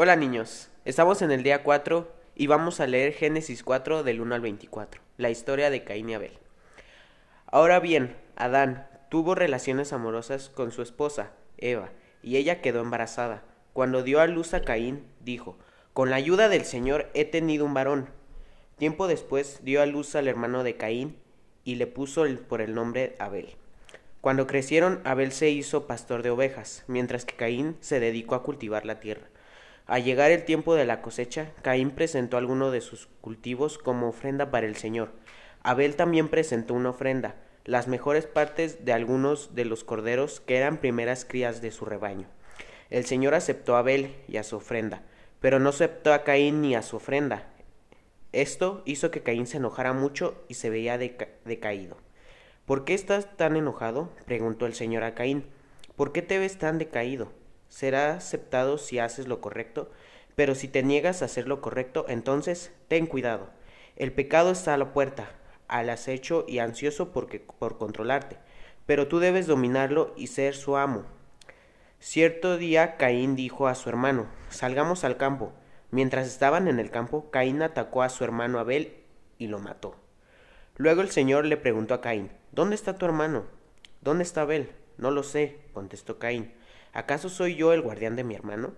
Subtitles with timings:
[0.00, 4.32] Hola niños, estamos en el día 4 y vamos a leer Génesis 4 del 1
[4.36, 6.38] al 24, la historia de Caín y Abel.
[7.46, 11.90] Ahora bien, Adán tuvo relaciones amorosas con su esposa, Eva,
[12.22, 13.42] y ella quedó embarazada.
[13.72, 15.58] Cuando dio a luz a Caín, dijo,
[15.94, 18.08] Con la ayuda del Señor he tenido un varón.
[18.76, 21.16] Tiempo después dio a luz al hermano de Caín
[21.64, 23.56] y le puso por el nombre Abel.
[24.20, 28.86] Cuando crecieron, Abel se hizo pastor de ovejas, mientras que Caín se dedicó a cultivar
[28.86, 29.28] la tierra.
[29.88, 34.50] Al llegar el tiempo de la cosecha, Caín presentó alguno de sus cultivos como ofrenda
[34.50, 35.12] para el Señor.
[35.62, 40.76] Abel también presentó una ofrenda, las mejores partes de algunos de los corderos que eran
[40.76, 42.28] primeras crías de su rebaño.
[42.90, 45.04] El Señor aceptó a Abel y a su ofrenda,
[45.40, 47.48] pero no aceptó a Caín ni a su ofrenda.
[48.32, 51.96] Esto hizo que Caín se enojara mucho y se veía decaído.
[52.66, 54.10] ¿Por qué estás tan enojado?
[54.26, 55.46] preguntó el Señor a Caín.
[55.96, 57.37] ¿Por qué te ves tan decaído?
[57.68, 59.90] Será aceptado si haces lo correcto,
[60.34, 63.50] pero si te niegas a hacer lo correcto, entonces ten cuidado.
[63.96, 65.30] El pecado está a la puerta,
[65.66, 68.36] al acecho y ansioso porque, por controlarte,
[68.86, 71.04] pero tú debes dominarlo y ser su amo.
[72.00, 75.52] Cierto día Caín dijo a su hermano, salgamos al campo.
[75.90, 78.96] Mientras estaban en el campo, Caín atacó a su hermano Abel
[79.38, 79.96] y lo mató.
[80.76, 83.44] Luego el Señor le preguntó a Caín, ¿Dónde está tu hermano?
[84.00, 84.70] ¿Dónde está Abel?
[84.96, 86.54] No lo sé, contestó Caín.
[86.92, 88.72] ¿Acaso soy yo el guardián de mi hermano?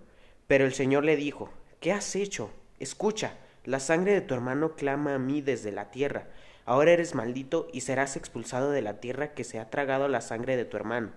[0.47, 2.51] Pero el Señor le dijo, ¿qué has hecho?
[2.81, 6.27] Escucha, la sangre de tu hermano clama a mí desde la tierra.
[6.65, 10.57] Ahora eres maldito y serás expulsado de la tierra que se ha tragado la sangre
[10.57, 11.13] de tu hermano.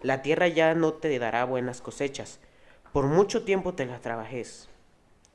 [0.00, 2.40] La tierra ya no te dará buenas cosechas.
[2.92, 4.68] Por mucho tiempo te la trabajes.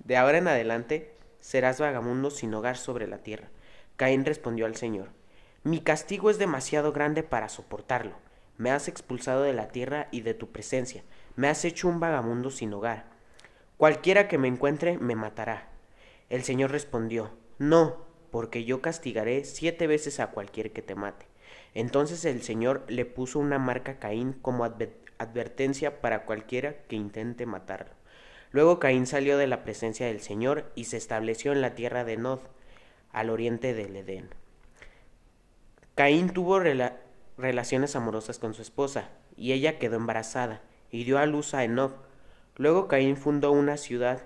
[0.03, 3.49] De ahora en adelante serás vagamundo sin hogar sobre la tierra.
[3.97, 5.09] Caín respondió al Señor,
[5.63, 8.15] Mi castigo es demasiado grande para soportarlo
[8.57, 11.03] me has expulsado de la tierra y de tu presencia,
[11.35, 13.05] me has hecho un vagamundo sin hogar.
[13.77, 15.69] Cualquiera que me encuentre me matará.
[16.29, 21.25] El Señor respondió, No, porque yo castigaré siete veces a cualquier que te mate.
[21.73, 27.45] Entonces el Señor le puso una marca a Caín como advertencia para cualquiera que intente
[27.45, 27.93] matarlo.
[28.51, 32.17] Luego Caín salió de la presencia del Señor y se estableció en la tierra de
[32.17, 32.39] Nod,
[33.11, 34.29] al oriente del Edén.
[35.95, 36.59] Caín tuvo
[37.37, 40.61] relaciones amorosas con su esposa, y ella quedó embarazada,
[40.91, 41.93] y dio a luz a Enoch.
[42.55, 44.23] Luego Caín fundó una ciudad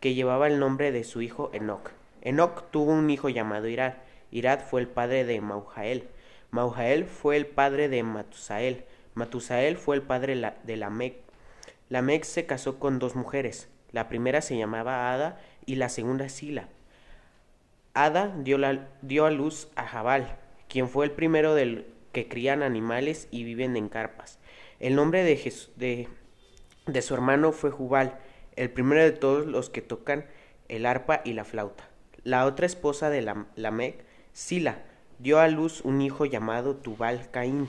[0.00, 1.90] que llevaba el nombre de su hijo Enoch.
[2.22, 3.94] Enoch tuvo un hijo llamado Irad.
[4.30, 6.08] Irad fue el padre de Maujael.
[6.50, 8.84] Maujael fue el padre de Matusael.
[9.14, 11.16] Matusael fue el padre de Lamec.
[11.88, 13.68] Lamec se casó con dos mujeres.
[13.92, 16.68] La primera se llamaba Ada y la segunda Sila.
[17.94, 18.58] Ada dio,
[19.02, 20.36] dio a luz a Jabal,
[20.68, 24.38] quien fue el primero del que crían animales y viven en carpas.
[24.78, 26.08] El nombre de,
[26.86, 28.18] de, su hermano fue Jubal,
[28.56, 30.26] el primero de todos los que tocan
[30.68, 31.88] el arpa y la flauta.
[32.24, 33.22] La otra esposa de
[33.56, 34.82] Lamec, Sila,
[35.18, 37.68] dio a luz un hijo llamado Tubal Caín,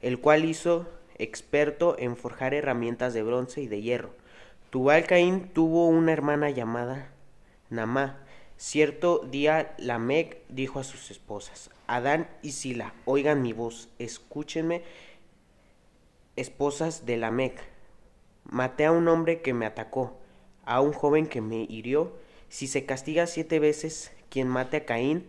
[0.00, 4.14] el cual hizo experto en forjar herramientas de bronce y de hierro.
[4.70, 7.10] Tubal Caín tuvo una hermana llamada
[7.70, 8.23] Namá,
[8.56, 14.82] Cierto día Lamec dijo a sus esposas, Adán y Sila, oigan mi voz, escúchenme,
[16.36, 17.60] esposas de Lamec.
[18.44, 20.18] Maté a un hombre que me atacó,
[20.64, 22.16] a un joven que me hirió.
[22.48, 25.26] Si se castiga siete veces quien mate a Caín,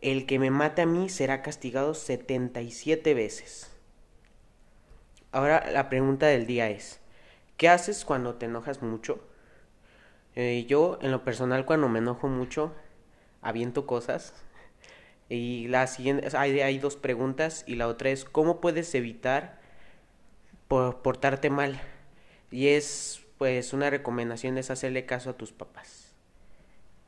[0.00, 3.70] el que me mate a mí será castigado setenta y siete veces.
[5.30, 7.00] Ahora la pregunta del día es,
[7.56, 9.20] ¿qué haces cuando te enojas mucho?
[10.36, 12.72] Eh, yo, en lo personal, cuando me enojo mucho,
[13.42, 14.34] aviento cosas.
[15.28, 19.60] Y la siguiente, hay, hay dos preguntas y la otra es, ¿cómo puedes evitar
[20.68, 21.80] portarte mal?
[22.50, 26.12] Y es, pues, una recomendación es hacerle caso a tus papás.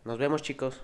[0.04, 0.82] Nos vemos, chicos.